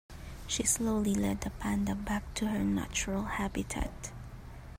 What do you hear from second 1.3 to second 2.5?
the panda back to